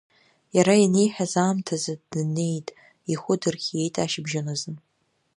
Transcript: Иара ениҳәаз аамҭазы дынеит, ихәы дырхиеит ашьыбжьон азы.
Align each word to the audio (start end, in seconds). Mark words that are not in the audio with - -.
Иара 0.55 0.73
ениҳәаз 0.83 1.33
аамҭазы 1.43 1.93
дынеит, 2.09 2.67
ихәы 3.11 3.35
дырхиеит 3.41 3.95
ашьыбжьон 4.03 4.47
азы. 4.53 4.71